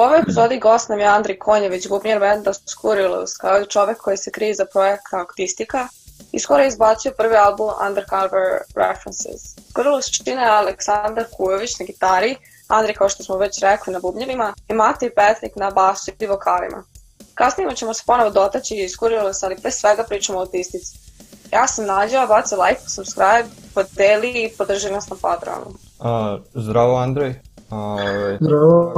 [0.00, 4.30] ovoj epizodi gost nam je Andri Konjević, bubnjer benda Skurrilus, kao i čovek koji se
[4.30, 5.88] krije za projekta Aktistika
[6.32, 9.56] i skoro je izbacio prvi album Undercover References.
[9.70, 12.36] Skurrilus čine Aleksandar Kujović na gitari,
[12.68, 16.26] Andri, kao što smo već rekli, na bubnjevima i Mati i Petrik na basu i
[16.26, 16.84] vokalima.
[17.34, 20.98] Kasnije ćemo se ponovo dotaći i Skurrilus, ali pre svega pričamo o autistici.
[21.52, 25.74] Ja sam Nađa, baci like, subscribe, podeli i podrži nas na Patreonu.
[26.00, 27.34] A, zdravo Andrej.
[27.70, 28.94] Ovaj, Zdravo.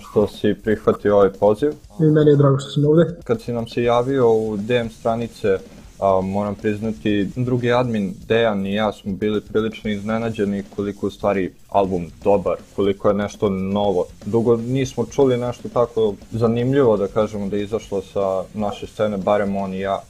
[0.00, 1.72] Što si prihvatio ovaj poziv.
[2.00, 3.16] I meni je drago što sam ovde.
[3.24, 5.58] Kad si nam se javio u DM stranice,
[5.98, 11.52] a, moram priznati, drugi admin Dejan i ja smo bili prilično iznenađeni koliko u stvari
[11.68, 14.04] album dobar, koliko je nešto novo.
[14.26, 19.56] Dugo nismo čuli nešto tako zanimljivo da kažemo da je izašlo sa naše scene, barem
[19.56, 20.00] on i ja.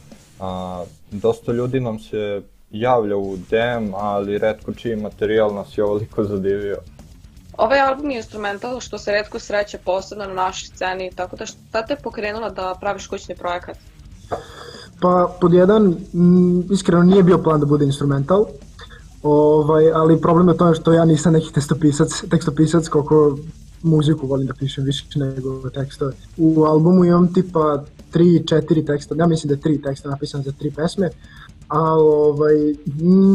[0.41, 6.25] A, dosta ljudi nam se javlja u DM, ali redko čiji materijal nas je ovoliko
[6.25, 6.79] zadivio.
[7.57, 11.87] Ovaj album je instrumental što se redko sreće posebno na našoj sceni, tako da šta
[11.87, 13.77] te pokrenula da praviš kućni projekat?
[15.01, 18.47] Pa, pod jedan, m, iskreno nije bio plan da bude instrumental,
[19.23, 23.39] ovaj, ali problem je to što ja nisam neki tekstopisac, tekstopisac koliko
[23.83, 26.13] muziku volim da pišem više nego tekstove.
[26.37, 30.75] U albumu imam tipa 3-4 teksta, ja mislim da je 3 teksta napisan za 3
[30.75, 31.11] pesme,
[31.73, 32.55] a ovaj,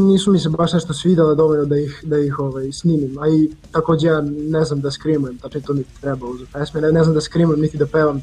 [0.07, 3.49] nisu mi se baš nešto svidala dovoljno da ih, da ih ovaj, snimim, a i
[3.71, 7.15] takođe ja ne znam da skrimujem, tačno to mi treba uz pesme, ne, ne znam
[7.15, 8.21] da skrimujem niti da pevam,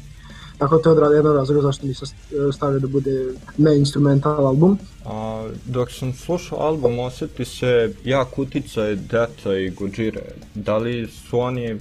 [0.57, 2.07] tako to je od jedan razlog zašto nisam
[2.53, 4.77] stavio da bude ne instrumental album.
[5.05, 11.39] A, dok sam slušao album osjeti se jak uticaj Deta i Gojire, da li su
[11.39, 11.79] oni,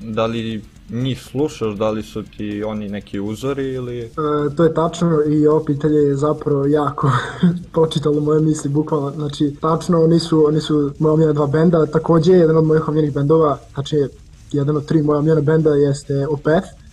[0.00, 3.98] da li njih slušaš, da li su ti oni neki uzori ili...
[4.00, 4.10] E,
[4.56, 7.10] to je tačno i ovo pitanje je zapravo jako
[7.74, 12.32] počitalo moje misli, bukvalno, znači tačno oni su, oni su moja omljena dva benda, takođe
[12.32, 13.96] jedan od mojih omljenih bendova, znači
[14.52, 16.83] jedan od tri moja omljena benda jeste Opeth,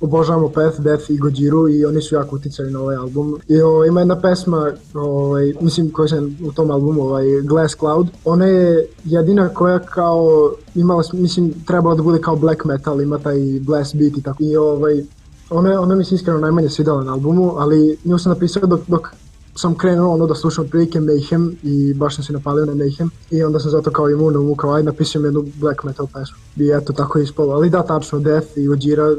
[0.00, 3.38] obožavamo Path, Death i Gojiru i oni su jako uticali na ovaj album.
[3.48, 8.08] I o, ima jedna pesma, ovaj, mislim koja sam u tom albumu, ovaj, Glass Cloud,
[8.24, 13.38] ona je jedina koja kao imala, mislim, trebala da bude kao black metal, ima taj
[13.60, 14.42] blast beat i tako.
[14.42, 15.04] I ovaj,
[15.50, 19.08] ona, ona mi se iskreno najmanje svidala na albumu, ali nju sam napisao dok, dok
[19.56, 23.42] sam krenuo ono da slušam prilike Mayhem i baš sam se napalio na Mayhem i
[23.42, 27.18] onda sam zato kao imuno mu kao napišem jednu black metal pesmu i eto tako
[27.18, 29.16] je ispalo, ali da tačno Death i Ojira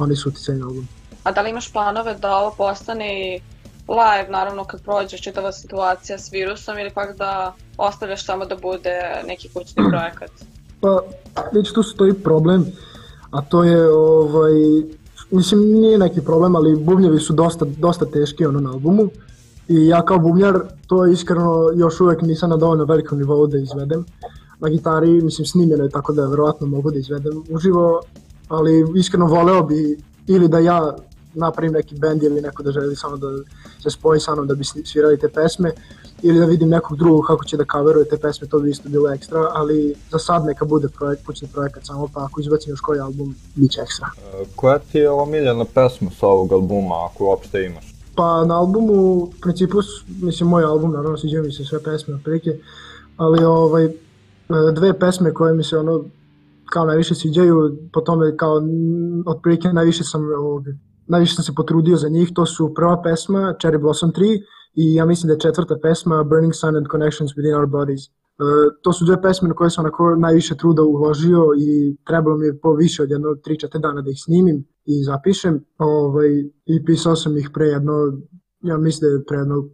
[0.00, 0.88] oni su uticaj na album.
[1.24, 3.40] A da li imaš planove da ovo postane
[3.88, 9.22] live, naravno kad prođe čitava situacija s virusom ili pak da ostavljaš samo da bude
[9.26, 10.30] neki kućni projekat?
[10.80, 11.02] Pa,
[11.52, 12.66] već tu stoji problem,
[13.30, 14.52] a to je ovaj,
[15.30, 19.08] mislim nije neki problem, ali bubnjevi su dosta, dosta teški ono na albumu
[19.68, 24.04] i ja kao bubnjar to iskreno još uvek nisam na dovoljno velikom nivou da izvedem.
[24.60, 28.00] Na gitari, mislim, snimljeno je tako da verovatno mogu da izvedem uživo,
[28.50, 30.96] ali iskreno voleo bi ili da ja
[31.34, 33.26] napravim neki bend ili neko da želi samo da
[33.82, 35.72] se spoji sa mnom da bi svirali te pesme
[36.22, 39.12] ili da vidim nekog drugog kako će da coveruje te pesme, to bi isto bilo
[39.12, 43.00] ekstra, ali za sad neka bude projekt, kućni projekat samo, pa ako izbacim još koji
[43.00, 44.06] album, bit će ekstra.
[44.16, 47.94] E, koja ti je omiljena pesma sa ovog albuma, ako uopšte imaš?
[48.14, 49.78] Pa na albumu, u principu,
[50.22, 52.50] mislim, moj album, naravno, sviđaju mi se sve pesme, otprilike,
[53.16, 53.92] ali ovaj, e,
[54.74, 56.04] dve pesme koje mi se ono
[56.70, 58.62] kao najviše sviđaju, po tome kao
[59.26, 60.22] otprilike najviše sam
[61.06, 64.40] najviše sam se potrudio za njih, to su prva pesma Cherry Blossom 3
[64.74, 68.02] i ja mislim da je četvrta pesma Burning Sun and Connections Within Our Bodies.
[68.08, 68.46] Uh,
[68.82, 72.58] to su dve pesme na koje sam onako najviše truda uložio i trebalo mi je
[72.58, 75.64] po više od jedno 3-4 dana da ih snimim i zapišem.
[75.78, 76.30] Ovaj,
[76.66, 77.92] I pisao sam ih pre jedno,
[78.60, 79.68] ja mislim da je pre jedno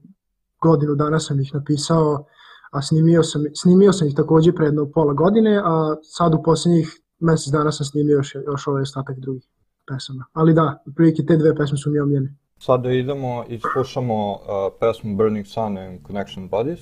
[0.63, 2.25] godinu dana sam ih napisao
[2.71, 7.01] a snimio sam, snimio sam ih takođe pre jedno pola godine, a sad u poslednjih
[7.21, 9.45] mesec dana sam snimio još, još ovaj ostatak drugih
[9.87, 10.25] pesama.
[10.33, 12.35] Ali da, prilike te dve pesme su mi omljene.
[12.59, 14.39] Sada idemo i slušamo uh,
[14.81, 16.81] pesmu Burning Sun and Connection Bodies.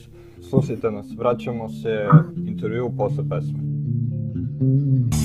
[0.49, 3.59] Slušajte nas, vraćamo se intervju posle pesme.
[4.61, 5.24] Mm.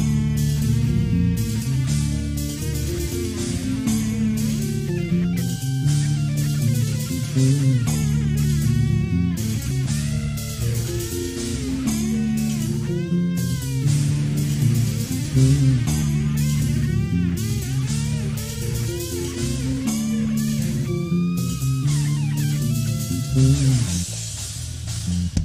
[25.09, 25.38] Mm-hmm.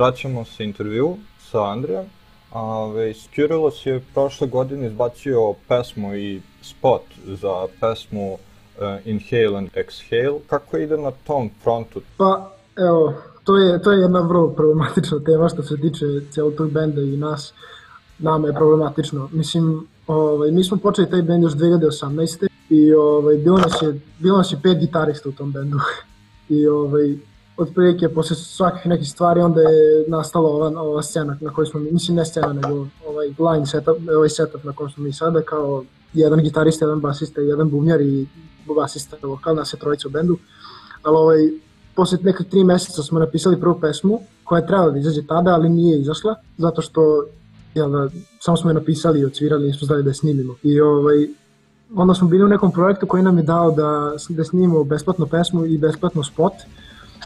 [0.00, 2.04] Vraćamo se intervju sa Andrijem.
[2.52, 8.38] Ove, Skirilos je prošle godine izbacio pesmu i spot za pesmu uh,
[9.04, 10.38] Inhale and Exhale.
[10.46, 12.00] Kako ide na tom frontu?
[12.16, 13.14] Pa, evo,
[13.44, 17.16] to je, to je jedna vrlo problematična tema što se tiče cijelog tog benda i
[17.16, 17.52] nas.
[18.18, 19.28] Nama je problematično.
[19.32, 22.48] Mislim, ovaj, mi smo počeli taj bend još 2018.
[22.70, 25.78] I ovaj, bilo, nas je, bilo nas je pet gitarista u tom bendu.
[26.58, 27.16] I ovaj,
[27.62, 32.16] otprilike posle svakih nekih stvari onda je nastala ova, ova scena na kojoj smo, mislim
[32.16, 36.40] ne scena nego ovaj line setup, ovaj setup na kojem smo mi sada kao jedan
[36.40, 38.26] gitarista, jedan basista, jedan bubnjar i
[38.76, 40.36] basista vokal, nas je trojica u bendu.
[41.02, 41.38] Ali ovaj,
[41.94, 45.68] posle nekih tri meseca smo napisali prvu pesmu koja je trebala da izađe tada, ali
[45.68, 47.24] nije izašla, zato što
[47.74, 48.08] jel, da,
[48.40, 50.54] samo smo je napisali i odsvirali, nismo znali da je snimimo.
[50.62, 51.28] I ovaj,
[51.94, 55.66] onda smo bili u nekom projektu koji nam je dao da, da snimimo besplatnu pesmu
[55.66, 56.52] i besplatno spot,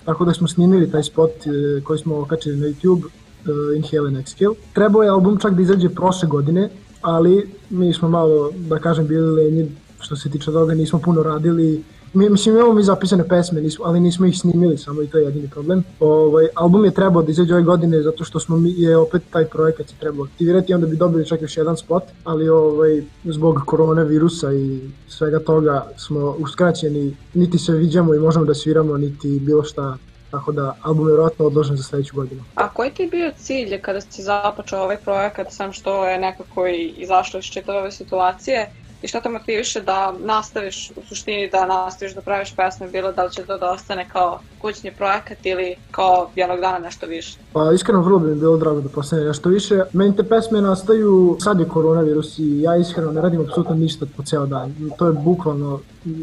[0.05, 4.17] tako da smo snimili taj spot e, koji smo okačili na YouTube, uh, Inhale and
[4.17, 4.55] Exhale.
[4.73, 6.71] Trebao je album čak da izađe prošle godine,
[7.01, 9.71] ali mi smo malo, da kažem, bili lenji
[10.01, 11.83] što se tiče toga, nismo puno radili
[12.14, 15.25] mi, mislim, imamo mi zapisane pesme, nismo, ali nismo ih snimili, samo i to je
[15.25, 15.85] jedini problem.
[16.00, 19.44] Ovaj, album je trebao da izađe ove godine zato što smo mi, je opet taj
[19.44, 24.52] projekat se trebao aktivirati onda bi dobili čak još jedan spot, ali ovaj, zbog koronavirusa
[24.52, 29.97] i svega toga smo uskraćeni, niti se viđamo i možemo da sviramo, niti bilo šta
[30.30, 32.42] tako da album je vjerojatno odložen za sledeću godinu.
[32.54, 36.66] A koji ti je bio cilj kada si započeo ovaj projekat, sam što je nekako
[36.66, 38.71] i izašlo iz čitave ove situacije?
[39.04, 43.25] I šta te motiviše da nastaviš u suštini da nastaviš da praviš pesme, bilo da
[43.25, 47.38] li će to da ostane kao kućni projekat ili kao jednog dana nešto više?
[47.52, 49.82] Pa iskreno vrlo bi mi bilo drago da postane nešto više.
[49.92, 54.23] Meni te pesme nastaju, sad je koronavirus i ja iskreno ne radim apsolutno ništa po
[54.23, 54.75] ceo dan.
[54.99, 55.80] To je bukvalno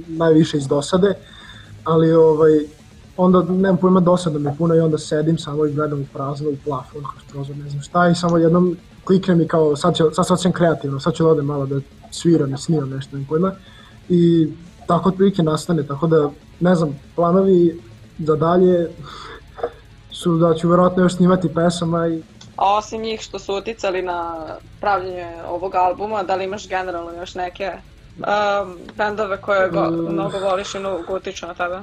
[0.08, 1.14] najviše iz dosade,
[1.84, 2.60] ali ovaj,
[3.18, 6.56] onda nemam pojma dosadno mi puno i onda sedim samo i gledam u prazno, u
[6.66, 10.28] plafon, kroz prozor, ne znam šta i samo jednom kliknem i kao sad, će, sad,
[10.28, 11.80] sad sam kreativno, sad ću da odem malo da
[12.12, 13.52] sviram i snimam nešto, ne pojma.
[14.10, 14.48] I
[14.88, 17.80] tako otprilike nastane, tako da, ne znam, planovi
[18.20, 18.90] za dalje
[20.12, 22.22] su da ću verovatno još snimati pesama i
[22.62, 24.46] A osim njih što su uticali na
[24.80, 27.72] pravljenje ovog albuma, da li imaš generalno još neke
[28.18, 31.80] um, bendove koje go, um, mnogo voliš i mnogo utiču na tebe?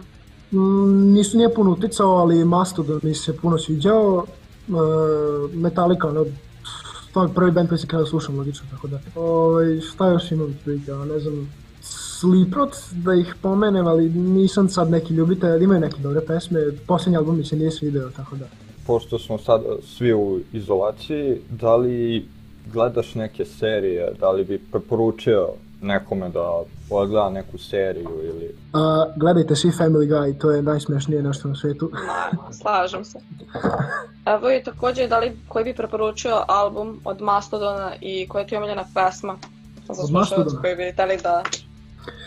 [0.52, 4.24] Mm, nisu nije puno uticao, ali Mastodon mi se puno sviđao.
[4.68, 6.24] Uh, Metallica, ono,
[7.22, 9.00] je prvi band koji se kada slušam logično, tako da.
[9.14, 11.48] Ovaj, šta još imam prilike, ne znam,
[12.20, 17.16] Slipknot, da ih pomenem, ali nisam sad neki ljubitelj, ali imaju neke dobre pesme, poslednji
[17.16, 18.44] album mi se nije svideo, tako da.
[18.86, 22.26] Pošto smo sad svi u izolaciji, da li
[22.72, 25.48] gledaš neke serije, da li bi preporučio
[25.80, 28.54] nekome da odgleda neku seriju ili...
[28.72, 31.90] A, gledajte svi Family Guy, to je najsmešnije nešto na svetu.
[32.60, 33.18] Slažem se.
[34.26, 38.58] Evo i takođe, da li, koji bi preporučio album od Mastodona i koja ti je
[38.58, 39.38] omiljena pesma
[39.88, 41.42] za slušalac koji bi hteli da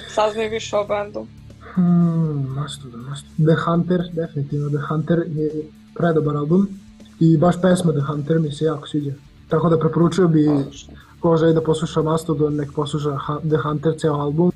[0.10, 1.28] saznaju više o bendu?
[1.74, 3.46] Hmm, Mastodon, Mastodon.
[3.48, 5.52] The Hunter, definitivno The Hunter je
[5.96, 6.68] predobar album
[7.20, 9.12] i baš pesma The Hunter mi se jako sviđa.
[9.50, 10.48] Tako da preporučio bi
[11.22, 13.18] ko želi da posluša Mastodon, nek posluša
[13.50, 14.52] The Hunter ceo album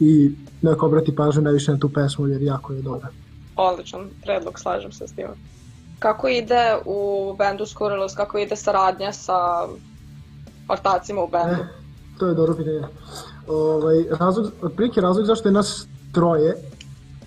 [0.00, 0.30] i
[0.62, 3.08] nek obrati pažnju najviše na tu pesmu jer jako je dobra.
[3.56, 5.26] Odličan predlog, slažem se s tim.
[5.98, 9.68] Kako ide u bendu Skurrilous, kako ide saradnja sa
[10.68, 11.62] ortacima u bendu?
[11.62, 11.66] E,
[12.18, 12.82] to je dobro pitanje.
[13.48, 16.54] Ovaj, razlog, otprilike razlog zašto je nas troje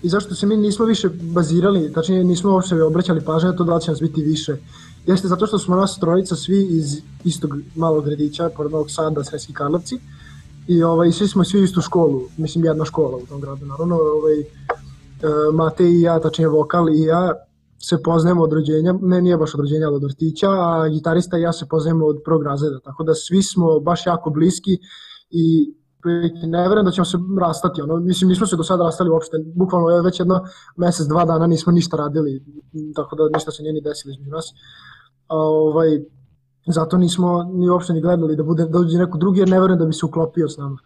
[0.03, 3.79] i zašto se mi nismo više bazirali, tačnije nismo uopšte obraćali pažnje na to da
[3.79, 4.57] će nas biti više
[5.05, 9.53] jeste zato što smo nas trojica svi iz istog malog gradića, pored Novog Sada, Sreski
[9.53, 10.00] Karlovci,
[10.67, 14.39] i ovaj, svi smo svi istu školu, mislim jedna škola u tom gradu, naravno, ovaj,
[14.39, 14.46] e,
[15.53, 17.34] Mate i ja, tačnije vokal i ja,
[17.79, 21.41] se poznajemo od rođenja, ne nije baš od rođenja, ali od vrtića, a gitarista i
[21.41, 24.77] ja se poznajemo od prvog razreda, tako da svi smo baš jako bliski
[25.29, 25.74] i
[26.48, 30.01] ne verujem da ćemo se rastati, ono, mislim nismo se do sada rastali uopšte, bukvalno
[30.01, 30.46] već jedno
[30.77, 32.43] mesec, dva dana nismo ništa radili,
[32.96, 34.53] tako da ništa se nije ni desilo između nas.
[35.32, 35.90] A, ovaj,
[36.68, 39.80] zato nismo ni uopšte ni gledali da bude da uđe neko drugi jer ne verujem
[39.80, 40.78] da bi se uklopio s nama.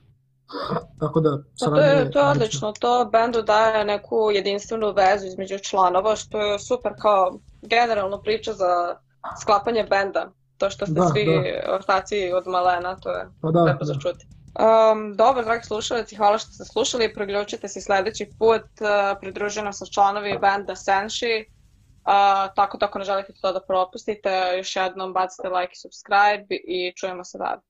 [1.00, 5.60] Tako da, pa to je, to je odlično, to bendu daje neku jedinstvenu vezu između
[5.60, 8.96] članova, što je super kao generalno priča za
[9.42, 10.30] sklapanje benda.
[10.58, 11.74] To što ste da, svi da.
[11.74, 13.86] ortaci od malena, to je pa da, lepo da.
[13.86, 14.28] za čuti.
[14.56, 17.14] Um, dobro, dragi slušalci, hvala što ste slušali.
[17.14, 18.62] Priključite se sledeći put.
[18.62, 21.55] Uh, pridruženo sa članovi benda Senshi.
[22.06, 26.56] Uh, tako da ako ne želite to da propustite, još jednom bacite like i subscribe
[26.56, 27.62] i čujemo se dalje.